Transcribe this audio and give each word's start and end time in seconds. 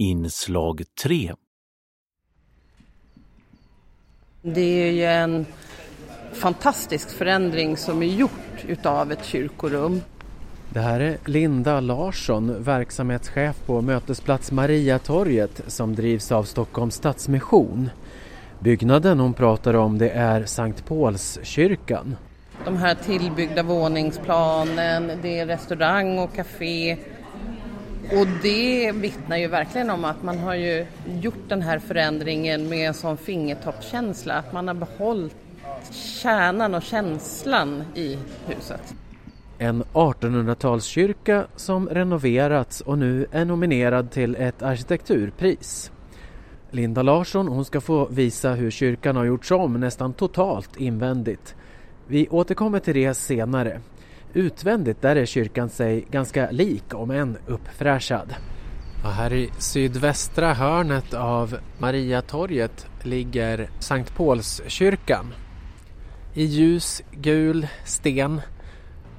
Inslag 0.00 0.82
3 1.02 1.34
Det 4.42 4.60
är 4.60 4.92
ju 4.92 5.04
en 5.04 5.46
fantastisk 6.32 7.10
förändring 7.10 7.76
som 7.76 8.02
är 8.02 8.06
gjort 8.06 8.64
utav 8.68 9.12
ett 9.12 9.24
kyrkorum. 9.24 10.00
Det 10.72 10.80
här 10.80 11.00
är 11.00 11.18
Linda 11.24 11.80
Larsson, 11.80 12.62
verksamhetschef 12.62 13.66
på 13.66 13.80
mötesplats 13.80 14.52
Mariatorget 14.52 15.62
som 15.66 15.94
drivs 15.94 16.32
av 16.32 16.44
Stockholms 16.44 16.94
Stadsmission. 16.94 17.90
Byggnaden 18.60 19.20
hon 19.20 19.34
pratar 19.34 19.74
om 19.74 19.98
det 19.98 20.10
är 20.10 20.44
Sankt 20.44 20.86
Paulskyrkan. 20.86 22.16
De 22.64 22.76
här 22.76 22.94
tillbyggda 22.94 23.62
våningsplanen, 23.62 25.18
det 25.22 25.38
är 25.38 25.46
restaurang 25.46 26.18
och 26.18 26.34
café. 26.34 26.96
Och 28.12 28.26
det 28.42 28.92
vittnar 28.92 29.36
ju 29.36 29.46
verkligen 29.46 29.90
om 29.90 30.04
att 30.04 30.22
man 30.22 30.38
har 30.38 30.54
ju 30.54 30.86
gjort 31.20 31.48
den 31.48 31.62
här 31.62 31.78
förändringen 31.78 32.68
med 32.68 32.88
en 32.88 32.94
sån 32.94 33.16
fingertoppskänsla, 33.16 34.34
att 34.34 34.52
man 34.52 34.68
har 34.68 34.74
behållit 34.74 35.36
kärnan 35.90 36.74
och 36.74 36.82
känslan 36.82 37.82
i 37.94 38.18
huset. 38.46 38.94
En 39.58 39.84
1800-talskyrka 39.84 41.44
som 41.56 41.88
renoverats 41.88 42.80
och 42.80 42.98
nu 42.98 43.26
är 43.32 43.44
nominerad 43.44 44.10
till 44.10 44.36
ett 44.36 44.62
arkitekturpris. 44.62 45.92
Linda 46.70 47.02
Larsson 47.02 47.48
hon 47.48 47.64
ska 47.64 47.80
få 47.80 48.06
visa 48.06 48.50
hur 48.50 48.70
kyrkan 48.70 49.16
har 49.16 49.24
gjorts 49.24 49.50
om 49.50 49.80
nästan 49.80 50.12
totalt 50.12 50.76
invändigt. 50.76 51.54
Vi 52.06 52.28
återkommer 52.28 52.78
till 52.78 52.94
det 52.94 53.14
senare. 53.14 53.80
Utvändigt 54.34 55.02
där 55.02 55.16
är 55.16 55.26
kyrkan 55.26 55.68
sig 55.68 56.06
ganska 56.10 56.50
lik 56.50 56.94
om 56.94 57.10
än 57.10 57.38
uppfräschad. 57.46 58.34
Och 59.04 59.10
här 59.10 59.32
i 59.32 59.50
sydvästra 59.58 60.54
hörnet 60.54 61.14
av 61.14 61.58
Mariatorget 61.78 62.86
ligger 63.02 63.70
Sankt 63.78 64.14
Paulskyrkan 64.16 65.34
i 66.34 66.44
ljus 66.44 67.02
gul 67.12 67.66
sten 67.84 68.40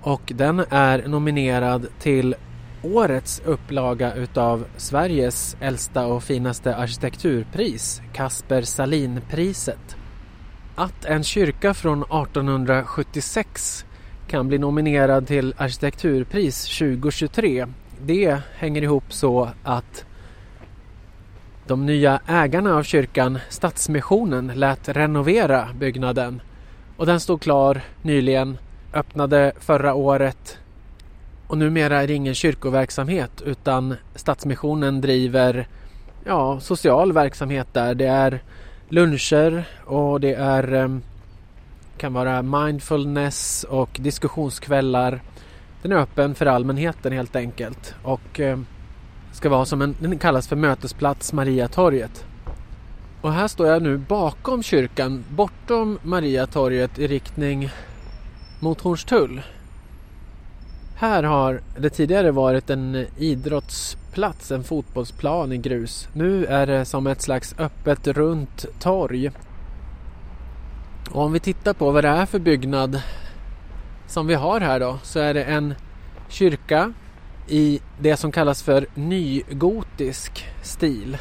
och 0.01 0.21
den 0.35 0.59
är 0.69 1.07
nominerad 1.07 1.87
till 1.99 2.35
årets 2.83 3.41
upplaga 3.45 4.13
utav 4.13 4.65
Sveriges 4.77 5.57
äldsta 5.59 6.05
och 6.05 6.23
finaste 6.23 6.75
arkitekturpris, 6.75 8.01
Kasper 8.13 8.61
Salin-priset. 8.61 9.97
Att 10.75 11.05
en 11.05 11.23
kyrka 11.23 11.73
från 11.73 12.03
1876 12.03 13.85
kan 14.29 14.47
bli 14.47 14.57
nominerad 14.57 15.27
till 15.27 15.53
arkitekturpris 15.57 16.77
2023 16.79 17.67
det 18.01 18.37
hänger 18.55 18.81
ihop 18.81 19.03
så 19.09 19.49
att 19.63 20.05
de 21.67 21.85
nya 21.85 22.19
ägarna 22.27 22.75
av 22.75 22.83
kyrkan, 22.83 23.39
Stadsmissionen, 23.49 24.51
lät 24.55 24.89
renovera 24.89 25.67
byggnaden. 25.79 26.41
Och 26.97 27.05
den 27.05 27.19
stod 27.19 27.41
klar 27.41 27.81
nyligen, 28.01 28.57
öppnade 28.93 29.51
förra 29.59 29.93
året. 29.93 30.57
Och 31.47 31.57
numera 31.57 32.01
är 32.01 32.07
det 32.07 32.13
ingen 32.13 32.35
kyrkoverksamhet 32.35 33.41
utan 33.45 33.95
Stadsmissionen 34.15 35.01
driver 35.01 35.67
ja, 36.25 36.59
social 36.59 37.13
verksamhet 37.13 37.67
där. 37.73 37.95
Det 37.95 38.07
är 38.07 38.39
luncher 38.89 39.63
och 39.85 40.19
det 40.21 40.33
är 40.33 40.73
ehm, 40.73 41.01
kan 41.99 42.13
vara 42.13 42.41
mindfulness 42.41 43.65
och 43.69 43.89
diskussionskvällar. 43.99 45.21
Den 45.81 45.91
är 45.91 45.95
öppen 45.95 46.35
för 46.35 46.45
allmänheten 46.45 47.13
helt 47.13 47.35
enkelt 47.35 47.95
och 48.03 48.39
eh, 48.39 48.59
ska 49.31 49.49
vara 49.49 49.65
som 49.65 49.81
en, 49.81 49.95
den 49.99 50.19
kallas 50.19 50.47
för 50.47 50.55
mötesplats 50.55 51.33
Mariatorget. 51.33 52.25
Och 53.21 53.33
här 53.33 53.47
står 53.47 53.67
jag 53.67 53.81
nu 53.81 53.97
bakom 53.97 54.63
kyrkan 54.63 55.23
bortom 55.29 55.99
Mariatorget 56.03 56.99
i 56.99 57.07
riktning 57.07 57.69
mot 58.59 58.81
Hornstull. 58.81 59.41
Här 60.95 61.23
har 61.23 61.61
det 61.77 61.89
tidigare 61.89 62.31
varit 62.31 62.69
en 62.69 63.05
idrottsplats, 63.17 64.51
en 64.51 64.63
fotbollsplan 64.63 65.51
i 65.51 65.57
grus. 65.57 66.09
Nu 66.13 66.45
är 66.45 66.67
det 66.67 66.85
som 66.85 67.07
ett 67.07 67.21
slags 67.21 67.55
öppet 67.57 68.07
runt 68.07 68.65
torg. 68.79 69.31
Och 71.11 71.23
om 71.23 71.33
vi 71.33 71.39
tittar 71.39 71.73
på 71.73 71.91
vad 71.91 72.03
det 72.03 72.09
är 72.09 72.25
för 72.25 72.39
byggnad 72.39 73.01
som 74.07 74.27
vi 74.27 74.33
har 74.35 74.59
här 74.59 74.79
då 74.79 74.99
så 75.03 75.19
är 75.19 75.33
det 75.33 75.43
en 75.43 75.75
kyrka 76.27 76.93
i 77.47 77.81
det 77.99 78.17
som 78.17 78.31
kallas 78.31 78.63
för 78.63 78.85
nygotisk 78.95 80.45
stil. 80.61 81.17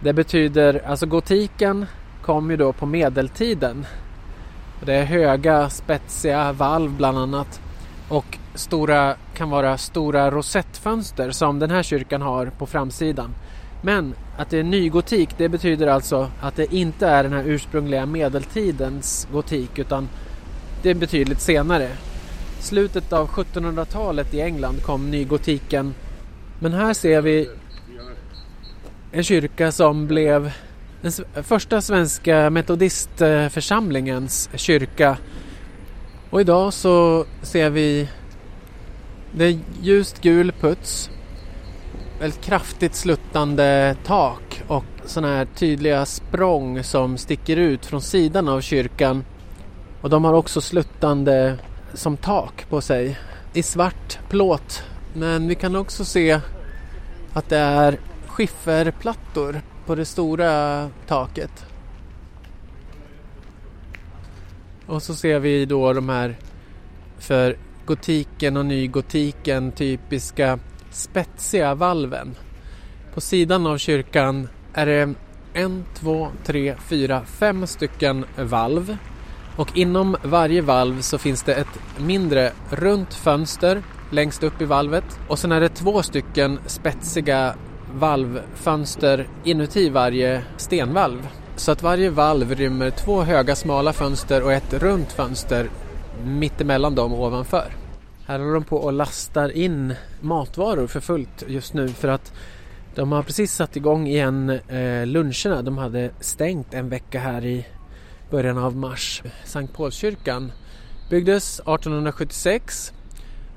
Det 0.00 0.12
betyder, 0.12 0.82
alltså 0.86 1.06
gotiken 1.06 1.86
kom 2.22 2.50
ju 2.50 2.56
då 2.56 2.72
på 2.72 2.86
medeltiden. 2.86 3.86
Det 4.84 4.94
är 4.94 5.04
höga 5.04 5.70
spetsiga 5.70 6.52
valv 6.52 6.96
bland 6.96 7.18
annat 7.18 7.60
och 8.08 8.38
stora, 8.54 9.14
kan 9.34 9.50
vara 9.50 9.78
stora 9.78 10.30
rosettfönster 10.30 11.30
som 11.30 11.58
den 11.58 11.70
här 11.70 11.82
kyrkan 11.82 12.22
har 12.22 12.46
på 12.46 12.66
framsidan. 12.66 13.34
Men 13.82 14.14
att 14.36 14.50
det 14.50 14.58
är 14.58 14.62
nygotik 14.62 15.28
det 15.36 15.48
betyder 15.48 15.86
alltså 15.86 16.30
att 16.40 16.56
det 16.56 16.74
inte 16.74 17.06
är 17.06 17.22
den 17.22 17.32
här 17.32 17.44
ursprungliga 17.46 18.06
medeltidens 18.06 19.28
gotik 19.32 19.78
utan 19.78 20.08
det 20.82 20.90
är 20.90 20.94
betydligt 20.94 21.40
senare. 21.40 21.88
Slutet 22.60 23.12
av 23.12 23.28
1700-talet 23.28 24.34
i 24.34 24.40
England 24.40 24.82
kom 24.82 25.10
nygotiken. 25.10 25.94
Men 26.58 26.72
här 26.72 26.94
ser 26.94 27.20
vi 27.20 27.50
en 29.12 29.24
kyrka 29.24 29.72
som 29.72 30.06
blev 30.06 30.52
den 31.02 31.12
första 31.42 31.80
svenska 31.80 32.50
metodistförsamlingens 32.50 34.50
kyrka. 34.54 35.16
Och 36.30 36.40
idag 36.40 36.72
så 36.72 37.24
ser 37.42 37.70
vi 37.70 38.08
det 39.32 39.44
är 39.44 39.58
ljust 39.82 40.22
gul 40.22 40.52
puts, 40.60 41.10
väldigt 42.22 42.40
kraftigt 42.40 42.94
sluttande 42.94 43.96
tak 44.04 44.62
och 44.66 44.84
sådana 45.04 45.36
här 45.36 45.44
tydliga 45.44 46.06
språng 46.06 46.84
som 46.84 47.18
sticker 47.18 47.56
ut 47.56 47.86
från 47.86 48.02
sidan 48.02 48.48
av 48.48 48.60
kyrkan. 48.60 49.24
Och 50.00 50.10
de 50.10 50.24
har 50.24 50.32
också 50.32 50.60
sluttande 50.60 51.58
som 51.94 52.16
tak 52.16 52.68
på 52.68 52.80
sig 52.80 53.18
i 53.52 53.62
svart 53.62 54.18
plåt. 54.28 54.82
Men 55.14 55.48
vi 55.48 55.54
kan 55.54 55.76
också 55.76 56.04
se 56.04 56.40
att 57.32 57.48
det 57.48 57.58
är 57.58 57.98
skifferplattor 58.26 59.62
på 59.86 59.94
det 59.94 60.04
stora 60.04 60.88
taket. 61.06 61.66
Och 64.86 65.02
så 65.02 65.14
ser 65.14 65.38
vi 65.38 65.66
då 65.66 65.92
de 65.92 66.08
här 66.08 66.36
för 67.18 67.56
gotiken 67.86 68.56
och 68.56 68.66
nygotiken 68.66 69.72
typiska 69.72 70.58
spetsiga 70.92 71.74
valven. 71.74 72.34
På 73.14 73.20
sidan 73.20 73.66
av 73.66 73.78
kyrkan 73.78 74.48
är 74.74 74.86
det 74.86 75.14
en, 75.54 75.84
två, 75.94 76.28
tre, 76.44 76.74
fyra, 76.88 77.24
fem 77.24 77.66
stycken 77.66 78.24
valv 78.36 78.96
och 79.56 79.76
inom 79.76 80.16
varje 80.22 80.62
valv 80.62 81.00
så 81.00 81.18
finns 81.18 81.42
det 81.42 81.54
ett 81.54 81.80
mindre 81.98 82.52
runt 82.70 83.14
fönster 83.14 83.82
längst 84.10 84.42
upp 84.42 84.62
i 84.62 84.64
valvet 84.64 85.20
och 85.28 85.38
sen 85.38 85.52
är 85.52 85.60
det 85.60 85.68
två 85.68 86.02
stycken 86.02 86.58
spetsiga 86.66 87.54
valvfönster 87.94 89.28
inuti 89.44 89.88
varje 89.88 90.42
stenvalv. 90.56 91.28
Så 91.56 91.72
att 91.72 91.82
varje 91.82 92.10
valv 92.10 92.54
rymmer 92.54 92.90
två 92.90 93.22
höga 93.22 93.54
smala 93.56 93.92
fönster 93.92 94.42
och 94.42 94.52
ett 94.52 94.74
runt 94.74 95.12
fönster 95.12 95.70
mittemellan 96.24 96.94
dem 96.94 97.12
ovanför. 97.12 97.81
Här 98.32 98.38
håller 98.38 98.54
de 98.54 98.64
på 98.64 98.76
och 98.76 98.92
lastar 98.92 99.56
in 99.56 99.94
matvaror 100.20 100.86
för 100.86 101.00
fullt 101.00 101.44
just 101.48 101.74
nu 101.74 101.88
för 101.88 102.08
att 102.08 102.32
de 102.94 103.12
har 103.12 103.22
precis 103.22 103.52
satt 103.52 103.76
igång 103.76 104.06
igen 104.06 104.50
eh, 104.50 105.06
luncherna. 105.06 105.62
De 105.62 105.78
hade 105.78 106.10
stängt 106.20 106.74
en 106.74 106.88
vecka 106.88 107.20
här 107.20 107.44
i 107.44 107.66
början 108.30 108.58
av 108.58 108.76
mars. 108.76 109.22
Sankt 109.44 109.74
Paulskyrkan 109.76 110.52
byggdes 111.10 111.60
1876 111.60 112.92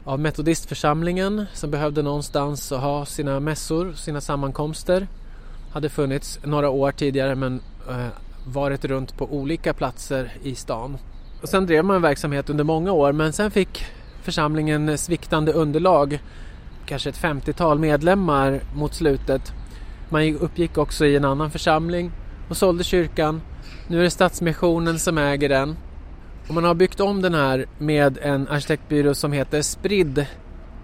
av 0.05 0.19
metodistförsamlingen 0.19 1.45
som 1.53 1.71
behövde 1.71 2.01
någonstans 2.01 2.71
att 2.71 2.81
ha 2.81 3.05
sina 3.05 3.39
mässor, 3.39 3.93
sina 3.93 4.21
sammankomster. 4.21 5.07
Hade 5.71 5.89
funnits 5.89 6.39
några 6.43 6.69
år 6.69 6.91
tidigare 6.91 7.35
men 7.35 7.61
eh, 7.89 8.07
varit 8.45 8.85
runt 8.85 9.17
på 9.17 9.25
olika 9.33 9.73
platser 9.73 10.33
i 10.43 10.55
stan. 10.55 10.97
Och 11.41 11.49
sen 11.49 11.65
drev 11.65 11.85
man 11.85 12.01
verksamhet 12.01 12.49
under 12.49 12.63
många 12.63 12.91
år 12.91 13.11
men 13.11 13.33
sen 13.33 13.51
fick 13.51 13.85
församlingen 14.25 14.97
sviktande 14.97 15.51
underlag, 15.51 16.19
kanske 16.85 17.09
ett 17.09 17.17
50-tal 17.17 17.79
medlemmar 17.79 18.61
mot 18.75 18.93
slutet. 18.93 19.53
Man 20.09 20.37
uppgick 20.37 20.77
också 20.77 21.05
i 21.05 21.15
en 21.15 21.25
annan 21.25 21.51
församling 21.51 22.11
och 22.49 22.57
sålde 22.57 22.83
kyrkan. 22.83 23.41
Nu 23.87 23.99
är 23.99 24.03
det 24.03 24.09
Stadsmissionen 24.09 24.99
som 24.99 25.17
äger 25.17 25.49
den. 25.49 25.75
Och 26.47 26.53
man 26.53 26.63
har 26.63 26.75
byggt 26.75 26.99
om 26.99 27.21
den 27.21 27.33
här 27.33 27.65
med 27.77 28.17
en 28.21 28.47
arkitektbyrå 28.47 29.13
som 29.13 29.31
heter 29.31 29.61
Spridd 29.61 30.25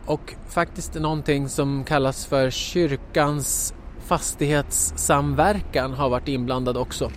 och 0.06 0.36
faktiskt 0.50 0.94
någonting 0.94 1.50
som 1.50 1.84
kallas 1.84 2.26
för 2.26 2.50
kyrkans 2.50 3.74
fastighetssamverkan 4.06 5.94
har 5.94 6.10
varit 6.10 6.28
inblandad 6.28 6.78
också. 6.78 7.12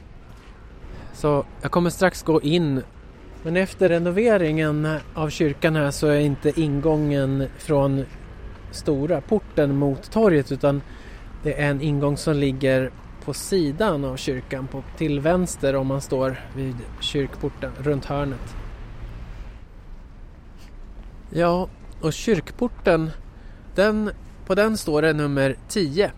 Så 1.12 1.44
jag 1.62 1.70
kommer 1.70 1.90
strax 1.90 2.22
gå 2.22 2.42
in 2.42 2.82
men 3.44 3.56
efter 3.56 3.88
renoveringen 3.88 4.88
av 5.14 5.30
kyrkan 5.30 5.76
här 5.76 5.90
så 5.90 6.06
är 6.06 6.20
inte 6.20 6.60
ingången 6.60 7.46
från 7.58 8.04
stora 8.70 9.20
porten 9.20 9.76
mot 9.76 10.10
torget 10.10 10.52
utan 10.52 10.82
det 11.42 11.60
är 11.60 11.70
en 11.70 11.80
ingång 11.80 12.16
som 12.16 12.36
ligger 12.36 12.90
på 13.24 13.34
sidan 13.34 14.04
av 14.04 14.16
kyrkan 14.16 14.66
på, 14.66 14.82
till 14.96 15.20
vänster 15.20 15.76
om 15.76 15.86
man 15.86 16.00
står 16.00 16.40
vid 16.56 16.76
kyrkporten 17.00 17.72
runt 17.78 18.04
hörnet. 18.04 18.56
Ja, 21.30 21.68
och 22.00 22.12
kyrkporten 22.12 23.10
den, 23.74 24.10
på 24.46 24.54
den 24.54 24.76
står 24.76 25.02
det 25.02 25.12
nummer 25.12 25.56
10. 25.68 26.10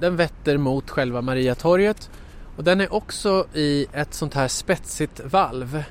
Den 0.00 0.16
vetter 0.16 0.58
mot 0.58 0.90
själva 0.90 1.22
Mariatorget 1.22 2.10
och 2.56 2.64
den 2.64 2.80
är 2.80 2.94
också 2.94 3.46
i 3.54 3.86
ett 3.92 4.14
sånt 4.14 4.34
här 4.34 4.48
spetsigt 4.48 5.20
valv. 5.24 5.84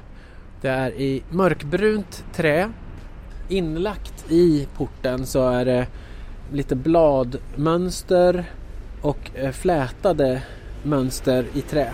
Det 0.61 0.69
är 0.69 0.91
i 0.91 1.23
mörkbrunt 1.29 2.25
trä. 2.33 2.71
Inlagt 3.49 4.31
i 4.31 4.67
porten 4.77 5.25
så 5.25 5.49
är 5.49 5.65
det 5.65 5.87
lite 6.53 6.75
bladmönster 6.75 8.45
och 9.01 9.31
eh, 9.35 9.51
flätade 9.51 10.43
mönster 10.83 11.45
i 11.53 11.61
trä. 11.61 11.93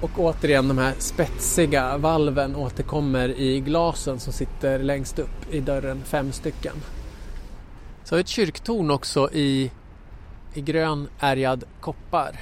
Och 0.00 0.10
återigen 0.18 0.68
de 0.68 0.78
här 0.78 0.94
spetsiga 0.98 1.96
valven 1.96 2.56
återkommer 2.56 3.28
i 3.28 3.60
glasen 3.60 4.20
som 4.20 4.32
sitter 4.32 4.78
längst 4.78 5.18
upp 5.18 5.54
i 5.54 5.60
dörren, 5.60 6.00
fem 6.04 6.32
stycken. 6.32 6.76
Så 8.04 8.14
har 8.14 8.16
vi 8.16 8.20
ett 8.20 8.28
kyrktorn 8.28 8.90
också 8.90 9.30
i, 9.32 9.70
i 10.54 10.60
grön 10.60 11.08
ärgad 11.20 11.64
koppar. 11.80 12.40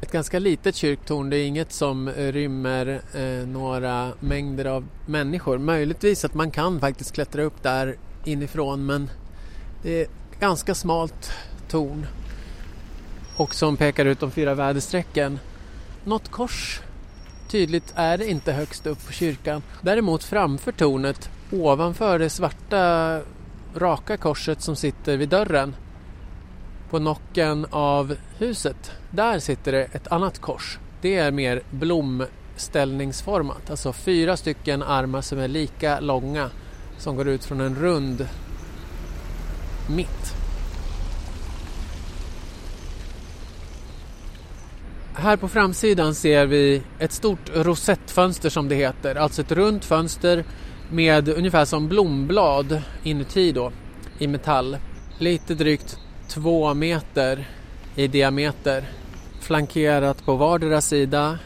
Ett 0.00 0.12
ganska 0.12 0.38
litet 0.38 0.74
kyrktorn, 0.74 1.30
det 1.30 1.36
är 1.36 1.46
inget 1.46 1.72
som 1.72 2.08
eh, 2.08 2.32
rymmer 2.32 3.00
eh, 3.14 3.46
några 3.48 4.12
mängder 4.20 4.64
av 4.64 4.86
människor. 5.06 5.58
Möjligtvis 5.58 6.24
att 6.24 6.34
man 6.34 6.50
kan 6.50 6.80
faktiskt 6.80 7.12
klättra 7.12 7.42
upp 7.42 7.62
där 7.62 7.96
inifrån 8.24 8.86
men 8.86 9.10
det 9.82 10.00
är 10.00 10.02
ett 10.02 10.40
ganska 10.40 10.74
smalt 10.74 11.32
torn 11.68 12.06
och 13.36 13.54
som 13.54 13.76
pekar 13.76 14.04
ut 14.04 14.20
de 14.20 14.30
fyra 14.30 14.54
väderstrecken. 14.54 15.38
Något 16.04 16.30
kors 16.30 16.80
tydligt 17.48 17.92
är 17.96 18.18
det 18.18 18.26
inte 18.26 18.52
högst 18.52 18.86
upp 18.86 19.06
på 19.06 19.12
kyrkan. 19.12 19.62
Däremot 19.82 20.24
framför 20.24 20.72
tornet, 20.72 21.30
ovanför 21.52 22.18
det 22.18 22.30
svarta 22.30 23.20
raka 23.76 24.16
korset 24.16 24.62
som 24.62 24.76
sitter 24.76 25.16
vid 25.16 25.28
dörren 25.28 25.74
på 26.90 26.98
nocken 26.98 27.66
av 27.70 28.16
huset, 28.38 28.92
där 29.10 29.38
sitter 29.38 29.72
det 29.72 29.84
ett 29.84 30.12
annat 30.12 30.40
kors. 30.40 30.78
Det 31.00 31.16
är 31.16 31.30
mer 31.30 31.62
blomställningsformat, 31.70 33.70
alltså 33.70 33.92
fyra 33.92 34.36
stycken 34.36 34.82
armar 34.82 35.20
som 35.20 35.38
är 35.38 35.48
lika 35.48 36.00
långa 36.00 36.50
som 36.98 37.16
går 37.16 37.28
ut 37.28 37.44
från 37.44 37.60
en 37.60 37.74
rund 37.74 38.28
mitt. 39.90 40.34
Här 45.14 45.36
på 45.36 45.48
framsidan 45.48 46.14
ser 46.14 46.46
vi 46.46 46.82
ett 46.98 47.12
stort 47.12 47.50
rosettfönster 47.54 48.50
som 48.50 48.68
det 48.68 48.74
heter, 48.74 49.14
alltså 49.14 49.42
ett 49.42 49.52
runt 49.52 49.84
fönster 49.84 50.44
med 50.90 51.28
ungefär 51.28 51.64
som 51.64 51.88
blomblad 51.88 52.82
inuti 53.02 53.52
då 53.52 53.72
i 54.18 54.26
metall. 54.26 54.76
Lite 55.18 55.54
drygt 55.54 55.98
två 56.28 56.74
meter 56.74 57.48
i 57.94 58.08
diameter. 58.08 58.84
Flankerat 59.40 60.24
på 60.24 60.36
vardera 60.36 60.80
sida, 60.80 61.38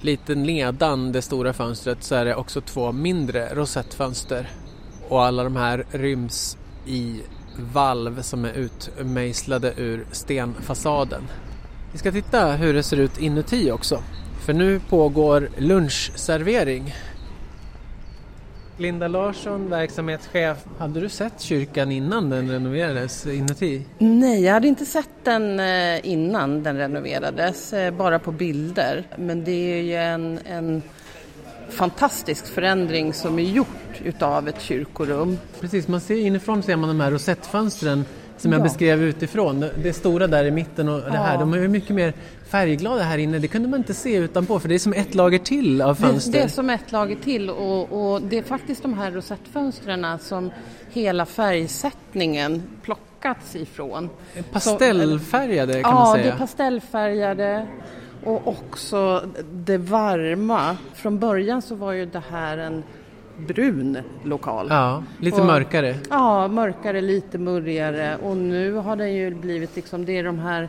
lite 0.00 0.34
nedan 0.34 1.12
det 1.12 1.22
stora 1.22 1.52
fönstret 1.52 2.02
så 2.04 2.14
är 2.14 2.24
det 2.24 2.34
också 2.34 2.60
två 2.60 2.92
mindre 2.92 3.54
rosettfönster. 3.54 4.50
Och 5.08 5.24
alla 5.24 5.44
de 5.44 5.56
här 5.56 5.84
ryms 5.90 6.58
i 6.86 7.20
valv 7.72 8.22
som 8.22 8.44
är 8.44 8.52
utmejslade 8.52 9.72
ur 9.76 10.06
stenfasaden. 10.12 11.22
Vi 11.92 11.98
ska 11.98 12.12
titta 12.12 12.52
hur 12.52 12.74
det 12.74 12.82
ser 12.82 12.96
ut 12.96 13.18
inuti 13.18 13.70
också. 13.70 14.02
För 14.44 14.52
nu 14.52 14.80
pågår 14.80 15.48
lunchservering. 15.56 16.94
Linda 18.78 19.08
Larsson, 19.08 19.70
verksamhetschef. 19.70 20.64
Hade 20.78 21.00
du 21.00 21.08
sett 21.08 21.40
kyrkan 21.40 21.92
innan 21.92 22.30
den 22.30 22.50
renoverades 22.50 23.26
inuti? 23.26 23.82
Nej, 23.98 24.44
jag 24.44 24.52
hade 24.52 24.68
inte 24.68 24.86
sett 24.86 25.10
den 25.22 25.60
eh, 25.60 26.08
innan 26.08 26.62
den 26.62 26.76
renoverades, 26.76 27.72
eh, 27.72 27.94
bara 27.94 28.18
på 28.18 28.32
bilder. 28.32 29.06
Men 29.16 29.44
det 29.44 29.50
är 29.50 29.82
ju 29.82 29.94
en, 29.94 30.38
en 30.44 30.82
fantastisk 31.70 32.46
förändring 32.46 33.12
som 33.12 33.38
är 33.38 33.42
gjort 33.42 34.00
utav 34.04 34.48
ett 34.48 34.60
kyrkorum. 34.60 35.38
Precis, 35.60 35.88
man 35.88 36.00
ser 36.00 36.16
inifrån 36.16 36.62
ser 36.62 36.76
man 36.76 36.88
de 36.88 37.00
här 37.00 37.10
rosettfönstren 37.10 38.04
som 38.38 38.52
jag 38.52 38.62
beskrev 38.62 39.02
utifrån. 39.02 39.64
Det 39.82 39.92
stora 39.92 40.26
där 40.26 40.44
i 40.44 40.50
mitten 40.50 40.88
och 40.88 41.00
det 41.00 41.18
här, 41.18 41.32
ja. 41.32 41.40
de 41.40 41.54
är 41.54 41.68
mycket 41.68 41.90
mer 41.90 42.12
färgglada 42.48 43.02
här 43.02 43.18
inne. 43.18 43.38
Det 43.38 43.48
kunde 43.48 43.68
man 43.68 43.80
inte 43.80 43.94
se 43.94 44.16
utanpå 44.16 44.60
för 44.60 44.68
det 44.68 44.74
är 44.74 44.78
som 44.78 44.92
ett 44.92 45.14
lager 45.14 45.38
till 45.38 45.82
av 45.82 45.94
fönster. 45.94 46.32
Det, 46.32 46.38
det 46.38 46.44
är 46.44 46.48
som 46.48 46.70
ett 46.70 46.92
lager 46.92 47.16
till 47.16 47.50
och, 47.50 48.12
och 48.12 48.22
det 48.22 48.38
är 48.38 48.42
faktiskt 48.42 48.82
de 48.82 48.94
här 48.94 49.10
rosettfönstren 49.10 50.18
som 50.18 50.50
hela 50.90 51.26
färgsättningen 51.26 52.62
plockats 52.82 53.56
ifrån. 53.56 54.10
Pastellfärgade 54.52 55.72
kan 55.72 55.82
ja, 55.82 55.94
man 55.94 56.14
säga? 56.14 56.26
Ja, 56.26 56.30
det 56.30 56.36
är 56.36 56.38
pastellfärgade 56.38 57.66
och 58.24 58.48
också 58.48 59.22
det 59.52 59.78
varma. 59.78 60.76
Från 60.94 61.18
början 61.18 61.62
så 61.62 61.74
var 61.74 61.92
ju 61.92 62.06
det 62.06 62.22
här 62.30 62.58
en 62.58 62.82
brun 63.38 63.98
lokal. 64.24 64.66
Ja, 64.70 65.02
lite 65.20 65.40
och, 65.40 65.46
mörkare. 65.46 65.96
Ja, 66.10 66.48
mörkare, 66.48 67.00
lite 67.00 67.38
murrigare 67.38 68.16
och 68.22 68.36
nu 68.36 68.72
har 68.72 68.96
det 68.96 69.08
ju 69.08 69.34
blivit 69.34 69.76
liksom, 69.76 70.04
det 70.04 70.18
är 70.18 70.24
de 70.24 70.38
här 70.38 70.68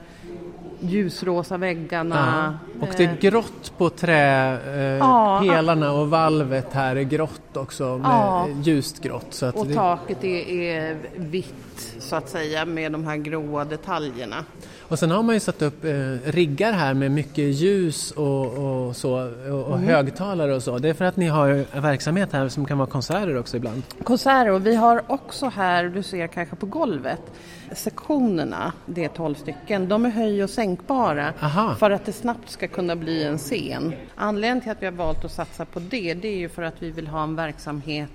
ljusrosa 0.80 1.58
väggarna. 1.58 2.58
Ja, 2.80 2.88
och 2.88 2.94
det 2.98 3.04
är 3.04 3.18
grått 3.20 3.74
på 3.78 3.90
träpelarna 3.90 5.86
eh, 5.86 5.92
ja, 5.92 6.02
och 6.02 6.10
valvet 6.10 6.74
här 6.74 6.96
är 6.96 7.02
grått 7.02 7.58
också, 7.58 7.98
med 7.98 8.12
ja, 8.12 8.48
ljust 8.64 9.04
grått. 9.04 9.28
Så 9.34 9.46
att 9.46 9.56
och 9.56 9.68
det... 9.68 9.74
taket 9.74 10.24
är, 10.24 10.52
är 10.52 10.98
vitt 11.16 11.96
så 12.00 12.16
att 12.16 12.30
säga 12.30 12.66
med 12.66 12.92
de 12.92 13.06
här 13.06 13.18
gråa 13.18 13.66
detaljerna. 13.66 14.46
Och 14.90 15.00
sen 15.00 15.12
har 15.12 15.24
man 15.24 15.36
ju 15.36 15.40
satt 15.40 15.62
upp 15.62 15.86
eh, 15.86 15.92
riggar 16.24 16.74
här 16.74 16.94
med 16.94 17.12
mycket 17.12 17.46
ljus 17.46 18.12
och, 18.12 18.46
och 18.46 18.96
så 18.96 19.14
och, 19.50 19.64
och 19.64 19.78
mm. 19.78 19.90
högtalare 19.90 20.56
och 20.56 20.64
så. 20.64 20.78
Det 20.78 20.90
är 20.90 20.94
för 20.94 21.06
att 21.06 21.18
ni 21.18 21.28
har 21.28 21.82
verksamhet 21.82 22.34
här 22.34 22.50
som 22.50 22.66
kan 22.66 22.78
vara 22.78 22.90
konserter 22.90 23.38
också 23.38 23.58
ibland? 23.58 23.84
Konserter 24.04 24.52
och 24.52 24.66
vi 24.66 24.76
har 24.76 25.04
också 25.08 25.50
här, 25.50 25.84
du 25.84 26.04
ser 26.04 26.28
kanske 26.28 26.56
på 26.56 26.66
golvet, 26.66 27.22
sektionerna, 27.72 28.74
det 28.86 29.04
är 29.04 29.10
12 29.10 29.36
stycken, 29.36 29.90
de 29.90 30.06
är 30.06 30.10
höj 30.10 30.44
och 30.44 30.50
sänkbara 30.50 31.34
Aha. 31.42 31.76
för 31.76 31.92
att 31.92 32.06
det 32.06 32.14
snabbt 32.14 32.50
ska 32.50 32.68
kunna 32.68 32.96
bli 32.96 33.24
en 33.24 33.38
scen. 33.38 33.94
Anledningen 34.16 34.62
till 34.62 34.72
att 34.72 34.82
vi 34.82 34.86
har 34.86 34.94
valt 34.94 35.26
att 35.26 35.32
satsa 35.32 35.66
på 35.66 35.80
det, 35.80 36.14
det 36.14 36.28
är 36.28 36.38
ju 36.38 36.50
för 36.50 36.62
att 36.62 36.76
vi 36.80 36.92
vill 36.92 37.08
ha 37.08 37.24
en 37.24 37.36
verksamhet 37.36 38.10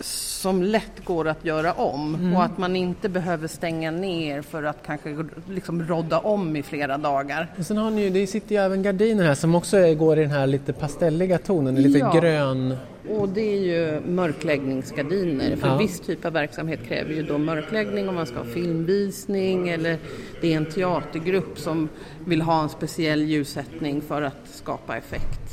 som 0.00 0.62
lätt 0.62 1.04
går 1.04 1.28
att 1.28 1.44
göra 1.44 1.72
om 1.72 2.14
mm. 2.14 2.36
och 2.36 2.44
att 2.44 2.58
man 2.58 2.76
inte 2.76 3.08
behöver 3.08 3.48
stänga 3.48 3.90
ner 3.90 4.42
för 4.42 4.62
att 4.62 4.86
kanske 4.86 5.26
liksom 5.48 5.82
rodda 5.82 6.18
om 6.18 6.56
i 6.56 6.62
flera 6.62 6.98
dagar. 6.98 7.52
Och 7.58 7.66
sen 7.66 7.76
har 7.76 7.90
ni 7.90 8.02
ju, 8.02 8.10
det 8.10 8.26
sitter 8.26 8.54
ju 8.54 8.60
även 8.60 8.82
gardiner 8.82 9.24
här 9.24 9.34
som 9.34 9.54
också 9.54 9.94
går 9.94 10.18
i 10.18 10.22
den 10.22 10.30
här 10.30 10.46
lite 10.46 10.72
pastelliga 10.72 11.38
tonen, 11.38 11.74
lite 11.82 11.98
ja. 11.98 12.12
grön. 12.20 12.76
Och 13.08 13.28
det 13.28 13.40
är 13.40 13.60
ju 13.60 14.00
mörkläggningsgardiner 14.00 15.56
för 15.56 15.68
ja. 15.68 15.76
viss 15.76 16.00
typ 16.00 16.24
av 16.24 16.32
verksamhet 16.32 16.80
kräver 16.88 17.14
ju 17.14 17.22
då 17.22 17.38
mörkläggning 17.38 18.08
om 18.08 18.14
man 18.14 18.26
ska 18.26 18.38
ha 18.38 18.44
filmvisning 18.44 19.68
eller 19.68 19.98
det 20.40 20.52
är 20.52 20.56
en 20.56 20.66
teatergrupp 20.66 21.58
som 21.58 21.88
vill 22.24 22.42
ha 22.42 22.62
en 22.62 22.68
speciell 22.68 23.22
ljussättning 23.22 24.00
för 24.00 24.22
att 24.22 24.40
skapa 24.44 24.96
effekt. 24.96 25.45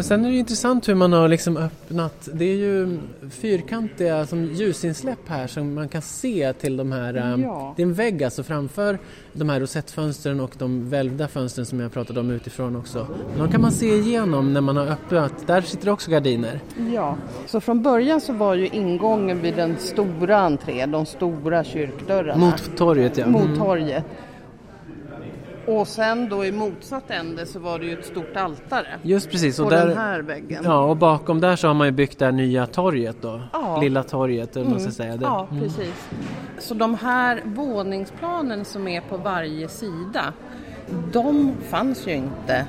Men 0.00 0.04
sen 0.04 0.24
är 0.24 0.30
det 0.30 0.36
intressant 0.36 0.88
hur 0.88 0.94
man 0.94 1.12
har 1.12 1.28
liksom 1.28 1.56
öppnat, 1.56 2.28
det 2.32 2.44
är 2.44 2.56
ju 2.56 2.98
fyrkantiga 3.30 4.26
som 4.26 4.44
ljusinsläpp 4.44 5.28
här 5.28 5.46
som 5.46 5.74
man 5.74 5.88
kan 5.88 6.02
se 6.02 6.52
till 6.52 6.76
de 6.76 6.92
här, 6.92 7.32
um, 7.32 7.42
ja. 7.42 7.74
det 7.76 7.82
är 7.82 7.86
en 7.86 7.94
vägg 7.94 8.24
alltså 8.24 8.42
framför 8.42 8.98
de 9.32 9.48
här 9.48 9.60
rosettfönstren 9.60 10.40
och 10.40 10.50
de 10.58 10.90
välvda 10.90 11.28
fönstren 11.28 11.66
som 11.66 11.80
jag 11.80 11.92
pratade 11.92 12.20
om 12.20 12.30
utifrån 12.30 12.76
också. 12.76 13.06
De 13.38 13.50
kan 13.50 13.60
man 13.60 13.72
se 13.72 13.96
igenom 13.96 14.52
när 14.52 14.60
man 14.60 14.76
har 14.76 14.86
öppnat, 14.86 15.46
där 15.46 15.60
sitter 15.60 15.88
också 15.88 16.10
gardiner. 16.10 16.60
Ja, 16.94 17.16
så 17.46 17.60
från 17.60 17.82
början 17.82 18.20
så 18.20 18.32
var 18.32 18.54
ju 18.54 18.66
ingången 18.66 19.42
vid 19.42 19.56
den 19.56 19.76
stora 19.78 20.38
entrén, 20.38 20.90
de 20.90 21.06
stora 21.06 21.64
kyrkdörrarna. 21.64 22.36
Mot 22.36 22.76
torget 22.76 23.18
ja. 23.18 23.26
Mot 23.26 23.44
mm. 23.44 23.58
Och 25.78 25.88
sen 25.88 26.28
då 26.28 26.44
i 26.44 26.52
motsatt 26.52 27.10
ände 27.10 27.46
så 27.46 27.58
var 27.58 27.78
det 27.78 27.84
ju 27.86 27.98
ett 27.98 28.06
stort 28.06 28.36
altare. 28.36 28.86
Just 29.02 29.30
precis. 29.30 29.56
På 29.56 29.64
Och 29.64 29.70
där, 29.70 29.86
den 29.86 29.98
här 29.98 30.20
väggen. 30.22 30.62
ja, 30.64 30.84
och 30.84 30.96
bakom 30.96 31.40
där 31.40 31.56
så 31.56 31.66
har 31.66 31.74
man 31.74 31.86
ju 31.86 31.90
byggt 31.92 32.18
det 32.18 32.24
här 32.24 32.32
nya 32.32 32.66
torget 32.66 33.16
då. 33.20 33.40
Ja. 33.52 33.80
Lilla 33.80 34.02
torget 34.02 34.56
eller 34.56 34.64
vad 34.64 34.72
man 34.72 34.80
ska 34.80 34.90
säga. 34.90 35.16
Det. 35.16 35.24
Ja, 35.24 35.46
Mm. 35.50 35.62
precis. 35.62 36.08
Så 36.58 36.74
de 36.74 36.94
här 36.94 37.42
våningsplanen 37.44 38.64
som 38.64 38.88
är 38.88 39.00
på 39.00 39.16
varje 39.16 39.68
sida, 39.68 40.32
de 41.12 41.52
fanns 41.68 42.06
ju 42.06 42.12
inte 42.14 42.66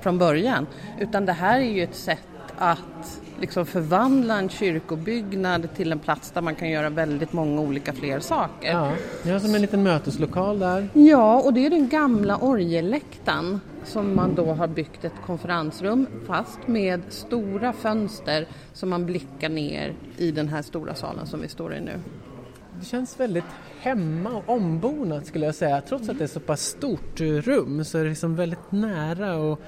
från 0.00 0.18
början. 0.18 0.66
Utan 0.98 1.26
det 1.26 1.32
här 1.32 1.58
är 1.60 1.64
ju 1.64 1.82
ett 1.82 1.94
sätt 1.94 2.18
att 2.58 3.20
liksom 3.40 3.66
förvandla 3.66 4.38
en 4.38 4.48
kyrkobyggnad 4.48 5.68
till 5.76 5.92
en 5.92 5.98
plats 5.98 6.30
där 6.30 6.40
man 6.40 6.54
kan 6.54 6.70
göra 6.70 6.90
väldigt 6.90 7.32
många 7.32 7.60
olika 7.60 7.92
fler 7.92 8.20
saker. 8.20 8.70
Ja, 8.70 8.92
ja, 9.22 9.40
som 9.40 9.54
en 9.54 9.60
liten 9.60 9.82
möteslokal 9.82 10.58
där. 10.58 10.88
Ja, 10.92 11.40
och 11.40 11.52
det 11.52 11.66
är 11.66 11.70
den 11.70 11.88
gamla 11.88 12.36
orgelläktaren 12.36 13.60
som 13.84 14.16
man 14.16 14.34
då 14.34 14.52
har 14.52 14.66
byggt 14.66 15.04
ett 15.04 15.22
konferensrum 15.26 16.06
fast 16.26 16.58
med 16.66 17.00
stora 17.08 17.72
fönster 17.72 18.46
som 18.72 18.88
man 18.88 19.06
blickar 19.06 19.48
ner 19.48 19.94
i 20.16 20.30
den 20.30 20.48
här 20.48 20.62
stora 20.62 20.94
salen 20.94 21.26
som 21.26 21.40
vi 21.40 21.48
står 21.48 21.74
i 21.74 21.80
nu. 21.80 22.00
Det 22.80 22.86
känns 22.86 23.20
väldigt 23.20 23.44
hemma 23.80 24.30
och 24.30 24.48
ombonat 24.48 25.26
skulle 25.26 25.46
jag 25.46 25.54
säga. 25.54 25.80
Trots 25.80 26.08
att 26.08 26.18
det 26.18 26.24
är 26.24 26.28
så 26.28 26.40
pass 26.40 26.62
stort 26.62 27.20
rum 27.20 27.84
så 27.84 27.98
är 27.98 28.02
det 28.02 28.08
liksom 28.08 28.36
väldigt 28.36 28.72
nära 28.72 29.36
och 29.36 29.60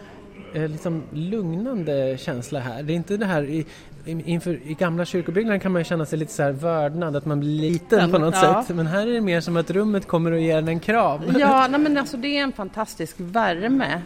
eh, 0.54 0.68
liksom 0.68 1.02
lugnande 1.12 2.16
känsla 2.18 2.60
här. 2.60 2.82
Det 2.82 2.92
är 2.92 2.94
inte 2.94 3.16
det 3.16 3.26
här 3.26 3.42
i, 3.42 3.66
inför, 4.06 4.50
i 4.64 4.74
gamla 4.74 5.04
kyrkobyggnader 5.04 5.58
kan 5.58 5.72
man 5.72 5.84
känna 5.84 6.06
sig 6.06 6.18
lite 6.18 6.32
så 6.32 6.42
här 6.42 6.52
vördnad, 6.52 7.16
att 7.16 7.24
man 7.26 7.40
blir 7.40 7.50
liten 7.70 8.10
på 8.12 8.18
något 8.18 8.34
Ja. 8.42 8.64
sätt. 8.66 8.76
Men 8.76 8.86
här 8.86 9.06
är 9.06 9.12
det 9.12 9.20
mer 9.20 9.40
som 9.40 9.56
att 9.56 9.70
rummet 9.70 10.06
kommer 10.06 10.32
och 10.32 10.40
ger 10.40 10.58
en 10.58 10.68
en 10.68 10.80
kram. 10.80 11.20
Ja, 11.38 11.66
nej 11.70 11.80
men 11.80 11.98
alltså 11.98 12.16
det 12.16 12.38
är 12.38 12.42
en 12.42 12.52
fantastisk 12.52 13.14
värme. 13.18 14.02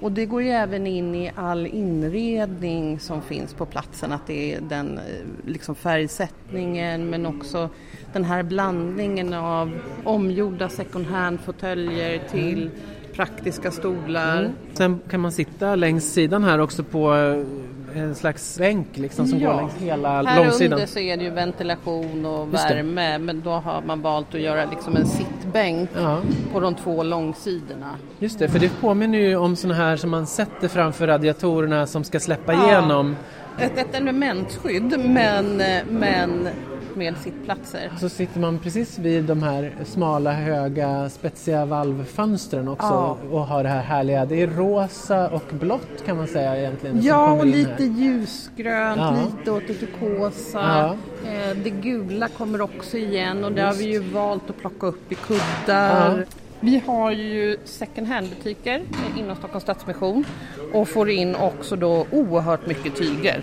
Och 0.00 0.12
det 0.12 0.26
går 0.26 0.42
ju 0.42 0.48
även 0.50 0.86
in 0.86 1.14
i 1.14 1.30
all 1.36 1.66
inredning 1.66 3.00
som 3.00 3.22
finns 3.22 3.54
på 3.54 3.66
platsen, 3.66 4.12
att 4.12 4.26
det 4.26 4.54
är 4.54 4.60
den 4.60 4.98
eh, 4.98 5.04
liksom 5.46 5.74
färgsättningen 5.74 7.10
men 7.10 7.26
också 7.26 7.68
den 8.12 8.24
här 8.24 8.42
blandningen 8.42 9.32
av 9.34 9.78
omgjorda 10.04 10.68
second 10.68 11.06
hand-fåtöljer 11.06 12.20
till 12.30 12.70
praktiska 13.16 13.70
stolar. 13.70 14.50
Sen 14.74 15.00
kan 15.10 15.20
man 15.20 15.32
sitta 15.32 15.74
längs 15.74 16.12
sidan 16.12 16.44
här 16.44 16.58
också 16.60 16.84
på 16.84 17.14
eh, 17.14 18.02
en 18.02 18.14
slags 18.14 18.58
bänk 18.58 18.86
liksom 18.94 19.26
som 19.26 19.38
Ja. 19.38 19.50
går 19.52 19.56
längs 19.60 19.74
hela 19.78 20.22
Här 20.22 20.44
långsidan. 20.44 20.72
under 20.72 20.86
så 20.86 20.98
är 20.98 21.16
det 21.16 21.24
ju 21.24 21.30
ventilation 21.30 22.26
och 22.26 22.54
värme 22.54 23.18
men 23.18 23.40
då 23.40 23.50
har 23.50 23.82
man 23.86 24.02
valt 24.02 24.34
att 24.34 24.40
göra 24.40 24.64
liksom 24.70 24.96
en 24.96 25.06
sittbänk 25.06 25.90
Ja. 25.96 26.20
på 26.52 26.60
de 26.60 26.74
två 26.74 27.02
långsidorna. 27.02 27.94
Just 28.18 28.38
det, 28.38 28.48
för 28.48 28.58
det 28.58 28.80
påminner 28.80 29.18
ju 29.18 29.36
om 29.36 29.56
såna 29.56 29.74
här 29.74 29.96
som 29.96 30.10
man 30.10 30.26
sätter 30.26 30.68
framför 30.68 31.06
radiatorerna 31.06 31.86
som 31.86 32.04
ska 32.04 32.20
släppa 32.20 32.52
Ja. 32.52 32.66
igenom. 32.68 33.16
Ett, 33.58 33.78
ett 33.78 33.94
elementskydd 33.94 35.00
men, 35.00 35.62
men 35.90 36.48
med 36.96 37.16
sittplatser. 37.16 37.90
Så 38.00 38.08
sitter 38.08 38.40
man 38.40 38.58
precis 38.58 38.98
vid 38.98 39.24
de 39.24 39.42
här 39.42 39.72
smala, 39.84 40.32
höga, 40.32 41.08
spetsiga 41.08 41.64
valvfönstren 41.64 42.68
också 42.68 42.86
Ja. 42.86 43.16
och 43.30 43.40
har 43.46 43.62
det 43.62 43.68
här 43.68 43.82
härliga. 43.82 44.24
Det 44.26 44.42
är 44.42 44.46
rosa 44.46 45.28
och 45.28 45.42
blått 45.50 46.04
kan 46.06 46.16
man 46.16 46.26
säga 46.26 46.58
egentligen. 46.58 47.02
Ja, 47.02 47.32
och 47.32 47.46
lite 47.46 47.84
ljusgrönt, 47.84 49.00
Ja. 49.00 49.16
lite 49.38 49.50
åt 49.50 49.62
det 49.66 49.74
turkosa. 49.74 50.58
Ja. 50.60 50.96
Eh, 51.30 51.56
Det 51.64 51.70
gula 51.70 52.28
kommer 52.28 52.60
också 52.60 52.96
igen 52.96 53.44
och 53.44 53.52
det 53.52 53.62
har 53.62 53.74
vi 53.74 53.84
ju 53.92 53.98
valt 53.98 54.50
att 54.50 54.56
plocka 54.58 54.86
upp 54.86 55.12
i 55.12 55.14
kuddar. 55.14 56.24
Vi 56.60 56.82
har 56.86 57.10
ju 57.12 57.56
second 57.64 58.06
hand-butiker 58.06 58.82
inom 59.18 59.36
Stockholms 59.36 59.62
Stadsmission 59.62 60.24
och 60.72 60.88
får 60.88 61.10
in 61.10 61.34
också 61.36 61.76
då 61.76 62.06
oerhört 62.10 62.66
mycket 62.66 62.96
tyger. 62.96 63.40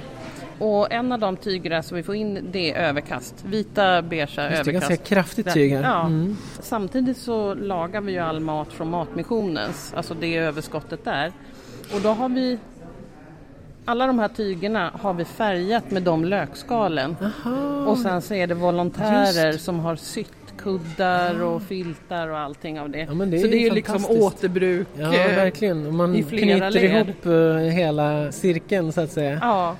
Och 0.59 0.91
en 0.91 1.11
av 1.11 1.19
de 1.19 1.37
tygerna 1.37 1.83
som 1.83 1.97
vi 1.97 2.03
får 2.03 2.15
in 2.15 2.47
det 2.51 2.71
är 2.71 2.75
överkast, 2.75 3.43
vita 3.45 4.01
beiga 4.01 4.21
Just 4.23 4.35
det, 4.35 4.41
överkast. 4.41 4.65
ganska 4.65 4.97
kraftigt 4.97 5.53
tyg 5.53 5.71
här. 5.71 5.83
Ja. 5.83 6.05
Mm. 6.05 6.37
Samtidigt 6.59 7.17
så 7.17 7.53
lagar 7.53 8.01
vi 8.01 8.11
ju 8.11 8.19
all 8.19 8.39
mat 8.39 8.73
från 8.73 8.89
Matmissionens, 8.89 9.93
alltså 9.97 10.13
det 10.13 10.35
överskottet 10.35 11.05
där. 11.05 11.31
Och 11.93 12.01
då 12.01 12.09
har 12.09 12.29
vi 12.29 12.59
alla 13.85 14.07
de 14.07 14.19
här 14.19 14.27
tygerna 14.27 14.91
har 15.01 15.13
vi 15.13 15.25
färgat 15.25 15.91
med 15.91 16.03
de 16.03 16.25
lökskalen. 16.25 17.15
Aha. 17.21 17.85
Och 17.85 17.97
sen 17.97 18.21
så 18.21 18.33
är 18.33 18.47
det 18.47 18.55
volontärer 18.55 19.51
Just. 19.51 19.65
som 19.65 19.79
har 19.79 19.95
sytt 19.95 20.27
kuddar 20.57 21.43
och 21.43 21.61
filtar 21.61 22.27
och 22.27 22.39
allting 22.39 22.79
av 22.79 22.89
det. 22.89 22.99
Ja, 22.99 23.25
det 23.25 23.39
så 23.39 23.47
är 23.47 23.51
det 23.51 23.57
är 23.57 23.59
ju 23.59 23.69
liksom 23.69 24.05
återbruk. 24.09 24.87
Ja, 24.97 25.09
verkligen. 25.11 25.95
Man 25.95 26.15
i 26.15 26.23
flera 26.23 26.71
knyter 26.71 26.71
led. 26.71 27.07
ihop 27.07 27.25
eh, 27.25 27.73
hela 27.73 28.31
cirkeln 28.31 28.91
så 28.93 29.01
att 29.01 29.11
säga. 29.11 29.37
Ja, 29.41 29.75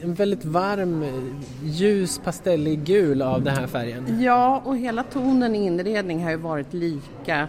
en 0.00 0.14
väldigt 0.14 0.44
varm, 0.44 1.04
ljus 1.62 2.20
pastellig 2.24 2.84
gul 2.84 3.22
av 3.22 3.42
den 3.42 3.56
här 3.56 3.66
färgen. 3.66 4.22
ja, 4.22 4.62
och 4.64 4.76
hela 4.76 5.02
tonen 5.02 5.54
i 5.54 5.64
inredning 5.66 6.24
har 6.24 6.30
ju 6.30 6.36
varit 6.36 6.72
lika 6.72 7.48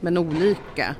men 0.00 0.18
olika. 0.18 0.94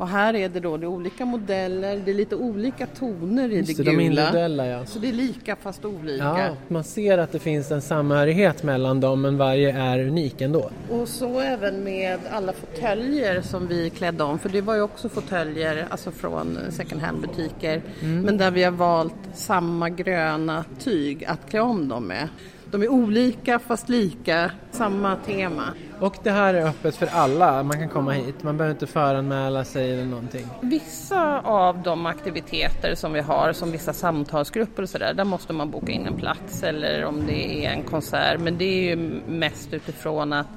Och 0.00 0.08
här 0.08 0.34
är 0.36 0.48
det 0.48 0.60
då 0.60 0.76
det 0.76 0.86
olika 0.86 1.24
modeller, 1.24 2.02
det 2.04 2.10
är 2.10 2.14
lite 2.14 2.36
olika 2.36 2.86
toner 2.86 3.48
i 3.52 3.56
Just 3.56 3.76
det 3.76 3.82
det, 3.82 3.90
de 3.90 3.96
gula. 3.96 4.04
individuella 4.04 4.66
ja. 4.66 4.86
Så 4.86 4.98
det 4.98 5.08
är 5.08 5.12
lika 5.12 5.56
fast 5.56 5.84
olika. 5.84 6.24
Ja, 6.24 6.56
man 6.68 6.84
ser 6.84 7.18
att 7.18 7.32
det 7.32 7.38
finns 7.38 7.70
en 7.70 7.82
samhörighet 7.82 8.62
mellan 8.62 9.00
dem 9.00 9.20
men 9.22 9.36
varje 9.38 9.72
är 9.82 9.98
unik 10.06 10.40
ändå. 10.40 10.70
Och 10.90 11.08
så 11.08 11.40
även 11.40 11.84
med 11.84 12.18
alla 12.30 12.52
fåtöljer 12.52 13.40
som 13.40 13.66
vi 13.66 13.90
klädde 13.90 14.24
om, 14.24 14.38
för 14.38 14.48
det 14.48 14.60
var 14.60 14.74
ju 14.74 14.82
också 14.82 15.08
fåtöljer 15.08 15.86
alltså 15.90 16.10
från 16.10 16.58
second 16.70 17.00
hand-butiker, 17.00 17.82
Mm. 18.02 18.20
men 18.22 18.38
där 18.38 18.50
vi 18.50 18.62
har 18.64 18.72
valt 18.72 19.14
samma 19.34 19.88
gröna 19.90 20.64
tyg 20.78 21.24
att 21.24 21.50
klä 21.50 21.60
om 21.60 21.88
dem 21.88 22.04
med. 22.06 22.28
De 22.70 22.82
är 22.82 22.88
olika 22.88 23.58
fast 23.58 23.88
lika, 23.88 24.50
samma 24.70 25.16
tema. 25.16 25.64
Och 26.00 26.16
det 26.22 26.30
här 26.30 26.54
är 26.54 26.66
öppet 26.66 26.96
för 26.96 27.06
alla, 27.06 27.62
man 27.62 27.78
kan 27.78 27.88
komma 27.88 28.12
hit, 28.12 28.42
man 28.42 28.56
behöver 28.56 28.74
inte 28.74 28.86
föranmäla 28.86 29.64
sig 29.64 29.92
eller 29.92 30.04
någonting. 30.04 30.46
Vissa 30.60 31.40
av 31.40 31.82
de 31.82 32.06
aktiviteter 32.06 32.94
som 32.94 33.12
vi 33.12 33.20
har, 33.20 33.52
som 33.52 33.72
vissa 33.72 33.92
samtalsgrupper 33.92 34.82
och 34.82 34.88
sådär, 34.88 35.14
där 35.14 35.24
måste 35.24 35.52
man 35.52 35.70
boka 35.70 35.92
in 35.92 36.06
en 36.06 36.16
plats 36.16 36.62
eller 36.62 37.04
om 37.04 37.26
det 37.26 37.64
är 37.64 37.70
en 37.70 37.82
konsert, 37.82 38.40
men 38.40 38.58
det 38.58 38.64
är 38.64 38.96
ju 38.96 38.96
mest 39.28 39.72
utifrån 39.72 40.32
att 40.32 40.48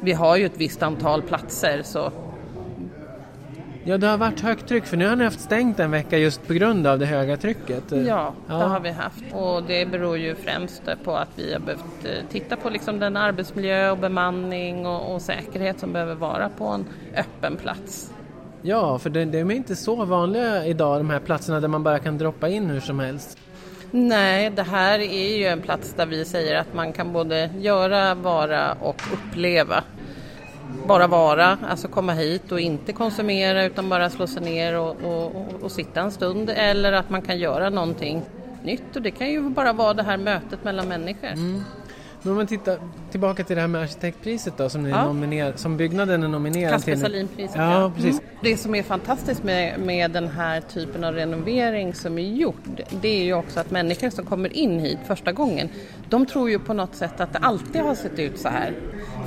vi 0.00 0.12
har 0.12 0.36
ju 0.36 0.46
ett 0.46 0.56
visst 0.56 0.82
antal 0.82 1.22
platser 1.22 1.82
så 1.84 2.12
Ja, 3.86 3.98
det 3.98 4.06
har 4.06 4.18
varit 4.18 4.40
högt 4.40 4.68
tryck 4.68 4.84
för 4.86 4.96
nu 4.96 5.08
har 5.08 5.16
ni 5.16 5.24
haft 5.24 5.40
stängt 5.40 5.80
en 5.80 5.90
vecka 5.90 6.18
just 6.18 6.46
på 6.46 6.52
grund 6.52 6.86
av 6.86 6.98
det 6.98 7.06
höga 7.06 7.36
trycket. 7.36 7.84
Ja, 7.90 7.96
Ja. 8.06 8.32
det 8.48 8.64
har 8.64 8.80
vi 8.80 8.90
haft 8.90 9.24
och 9.32 9.62
det 9.62 9.86
beror 9.90 10.18
ju 10.18 10.34
främst 10.34 10.82
på 11.04 11.16
att 11.16 11.28
vi 11.36 11.52
har 11.52 11.60
behövt 11.60 12.04
eh, 12.04 12.10
titta 12.30 12.56
på 12.56 12.70
liksom 12.70 12.98
den 12.98 13.16
arbetsmiljö 13.16 13.90
och 13.90 13.98
bemanning 13.98 14.86
och, 14.86 15.14
och 15.14 15.22
säkerhet 15.22 15.80
som 15.80 15.92
behöver 15.92 16.14
vara 16.14 16.48
på 16.48 16.66
en 16.66 16.84
öppen 17.16 17.56
plats. 17.56 18.10
Ja, 18.62 18.98
för 18.98 19.10
det, 19.10 19.24
de 19.24 19.50
är 19.50 19.54
inte 19.54 19.76
så 19.76 20.04
vanliga 20.04 20.66
idag 20.66 21.00
de 21.00 21.10
här 21.10 21.18
platserna 21.20 21.60
där 21.60 21.68
man 21.68 21.82
bara 21.82 21.98
kan 21.98 22.18
droppa 22.18 22.48
in 22.48 22.70
hur 22.70 22.80
som 22.80 22.98
helst. 23.00 23.38
Nej, 23.90 24.50
det 24.50 24.62
här 24.62 24.98
är 24.98 25.36
ju 25.36 25.44
en 25.46 25.60
plats 25.60 25.94
där 25.96 26.06
vi 26.06 26.24
säger 26.24 26.56
att 26.60 26.74
man 26.74 26.92
kan 26.92 27.12
både 27.12 27.50
göra, 27.58 28.14
vara 28.14 28.72
och 28.72 29.02
uppleva. 29.12 29.82
Bara 30.86 31.06
vara, 31.06 31.58
alltså 31.68 31.88
komma 31.88 32.12
hit 32.12 32.52
och 32.52 32.60
inte 32.60 32.92
konsumera 32.92 33.64
utan 33.64 33.88
bara 33.88 34.10
slå 34.10 34.26
sig 34.26 34.42
ner 34.42 34.78
och, 34.78 34.96
och, 35.04 35.46
och, 35.62 35.72
sitta 35.72 36.00
en 36.00 36.10
stund. 36.10 36.50
Eller 36.50 36.92
att 36.92 37.10
man 37.10 37.22
kan 37.22 37.38
göra 37.38 37.70
någonting 37.70 38.22
nytt. 38.62 38.96
Och 38.96 39.02
det 39.02 39.10
kan 39.10 39.30
ju 39.30 39.42
bara 39.50 39.72
vara 39.72 39.94
det 39.94 40.02
här 40.02 40.16
mötet 40.16 40.64
mellan 40.64 40.88
människor. 40.88 41.32
Mm. 41.32 41.64
Men 42.24 42.30
om 42.30 42.36
man 42.36 42.46
tittar 42.46 42.78
tillbaka 43.10 43.44
till 43.44 43.56
det 43.56 43.60
här 43.62 43.68
med 43.68 43.80
arkitektpriset 43.82 44.56
då 44.56 44.68
som, 44.68 44.82
ni 44.82 44.90
Ja. 44.90 45.04
nominer, 45.04 45.52
som 45.56 45.76
byggnaden 45.76 46.22
är 46.22 46.28
nominerad 46.28 46.72
Kasper 46.72 46.92
till. 46.92 47.00
nu. 47.02 47.08
Sahlin-priset. 47.08 47.56
Ja, 47.56 47.92
precis. 47.96 48.20
Mm. 48.20 48.24
Det 48.42 48.56
som 48.56 48.74
är 48.74 48.82
fantastiskt 48.82 49.42
med, 49.44 49.80
med 49.80 50.10
den 50.10 50.28
här 50.28 50.60
typen 50.60 51.04
av 51.04 51.14
renovering 51.14 51.94
som 51.94 52.18
är 52.18 52.22
gjord, 52.22 52.82
det 52.90 53.08
är 53.20 53.24
ju 53.24 53.34
också 53.34 53.60
att 53.60 53.70
människor 53.70 54.10
som 54.10 54.24
kommer 54.24 54.56
in 54.56 54.78
hit 54.80 54.98
första 55.06 55.32
gången, 55.32 55.68
de 56.08 56.26
tror 56.26 56.50
ju 56.50 56.58
på 56.58 56.72
något 56.74 56.94
sätt 56.94 57.20
att 57.20 57.32
det 57.32 57.38
alltid 57.38 57.82
har 57.82 57.94
sett 57.94 58.18
ut 58.18 58.38
så 58.38 58.48
här. 58.48 58.72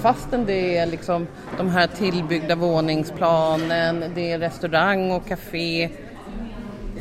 Fastän 0.01 0.45
det 0.45 0.77
är 0.77 0.85
liksom 0.85 1.27
de 1.57 1.69
här 1.69 1.87
tillbyggda 1.87 2.55
våningsplanen, 2.55 4.03
det 4.15 4.31
är 4.31 4.39
restaurang 4.39 5.11
och 5.11 5.27
café. 5.27 5.89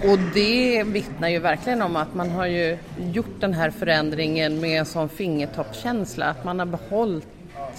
Och 0.05 0.19
det 0.35 0.83
vittnar 0.83 1.29
ju 1.29 1.39
verkligen 1.39 1.83
om 1.83 1.97
att 1.97 2.15
man 2.15 2.31
har 2.31 2.47
ju 2.47 2.79
gjort 3.13 3.41
den 3.41 3.55
här 3.55 3.71
förändringen 3.71 4.61
med 4.61 4.79
en 4.79 4.87
sån 4.87 5.09
fingertoppskänsla, 5.09 6.27
att 6.27 6.45
man 6.45 6.59
har 6.59 6.67
behållit 6.67 7.29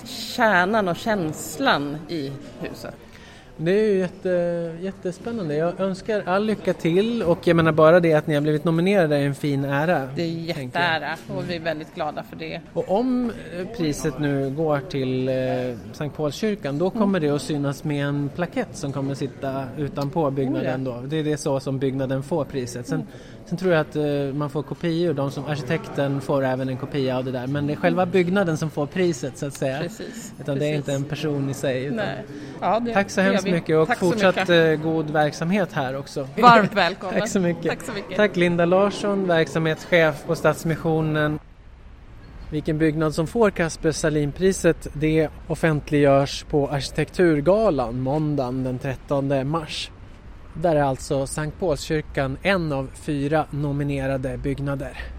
kärnan 0.05 0.87
och 0.87 0.95
känslan 0.95 1.97
i 2.09 2.31
huset. 2.61 2.95
Det 3.57 3.71
är 3.71 3.93
ju 3.93 3.99
jätte, 3.99 4.29
jättespännande. 4.81 5.55
Jag 5.55 5.79
önskar 5.79 6.23
all 6.25 6.45
lycka 6.45 6.73
till 6.73 7.23
och 7.23 7.47
jag 7.47 7.55
menar 7.55 7.71
bara 7.71 7.99
det 7.99 8.13
att 8.13 8.27
ni 8.27 8.33
har 8.33 8.41
blivit 8.41 8.63
nominerade 8.63 9.17
är 9.17 9.25
en 9.25 9.35
fin 9.35 9.65
ära. 9.65 10.09
Det 10.15 10.21
är 10.21 10.27
jätteära 10.27 11.17
och 11.35 11.49
vi 11.49 11.55
är 11.55 11.59
väldigt 11.59 11.95
glada 11.95 12.23
för 12.23 12.35
det. 12.35 12.61
Och 12.73 12.91
om 12.91 13.31
eh, 13.59 13.67
priset 13.77 14.19
nu 14.19 14.49
går 14.49 14.79
till 14.79 15.29
eh, 15.29 15.35
Sankt 15.93 16.17
Paulskyrkan 16.17 16.77
då 16.77 16.89
kommer 16.89 17.19
det 17.19 17.29
att 17.29 17.41
synas 17.41 17.83
med 17.83 18.05
en 18.05 18.29
plakett 18.35 18.75
som 18.75 18.93
kommer 18.93 19.15
sitta 19.15 19.63
utanpå 19.77 20.31
byggnaden 20.31 20.83
då. 20.83 21.01
Det 21.07 21.19
är 21.19 21.23
det 21.23 21.37
så 21.37 21.59
som 21.59 21.79
byggnaden 21.79 22.23
får 22.23 22.45
priset. 22.45 22.87
Sen, 22.87 23.07
sen 23.49 23.57
tror 23.57 23.71
jag 23.71 23.81
att 23.81 23.95
eh, 23.95 24.03
man 24.33 24.49
får 24.49 24.63
kopior, 24.63 25.13
de 25.13 25.31
som 25.31 25.45
arkitekten 25.45 26.21
får 26.21 26.45
även 26.45 26.69
en 26.69 26.77
kopia 26.77 27.17
av 27.17 27.25
det 27.25 27.31
där. 27.31 27.47
Men 27.47 27.67
det 27.67 27.73
är 27.73 27.77
själva 27.77 28.05
byggnaden 28.05 28.57
som 28.57 28.69
får 28.69 28.85
priset 28.85 29.37
så 29.37 29.45
att 29.45 29.53
säga. 29.53 29.79
Precis. 29.79 30.33
Utan 30.39 30.55
precis. 30.55 30.59
det 30.59 30.65
är 30.65 30.75
inte 30.75 30.93
en 30.93 31.03
person 31.03 31.49
i 31.49 31.53
sig. 31.53 31.83
Utan... 31.83 31.95
Nej. 31.95 32.23
Ja, 32.61 32.79
det, 32.79 32.93
Tack 32.93 33.09
så 33.09 33.21
hemskt 33.21 33.45
mycket 33.45 33.77
och 33.77 33.87
Tack 33.87 33.99
fortsatt 33.99 34.35
mycket. 34.35 34.79
eh, 34.79 34.83
god 34.91 35.09
verksamhet 35.09 35.73
här 35.73 35.97
också. 35.97 36.27
Varmt 36.37 36.73
välkommen. 36.73 37.19
Tack 37.19 37.29
så 37.29 37.39
mycket. 37.39 37.67
Tack 37.67 37.83
så 37.83 37.91
mycket. 37.91 38.17
Tack 38.17 38.35
Linda 38.35 38.65
Larsson, 38.65 39.27
verksamhetschef 39.27 40.25
på 40.25 40.35
Stadsmissionen. 40.35 41.39
Vilken 42.51 42.77
byggnad 42.77 43.15
som 43.15 43.27
får 43.27 43.49
Kasper 43.49 43.91
Salinpriset 43.91 44.87
det 44.93 45.29
offentliggörs 45.47 46.43
på 46.43 46.67
Arkitekturgalan 46.67 48.01
måndagen 48.01 48.63
den 48.63 48.79
13 48.79 49.49
mars. 49.49 49.91
Där 50.61 50.75
är 50.75 50.83
alltså 50.83 51.27
Sankt 51.27 51.59
Paulskyrkan 51.59 52.37
en 52.41 52.71
av 52.71 52.89
fyra 52.93 53.45
nominerade 53.51 54.37
byggnader. 54.37 55.16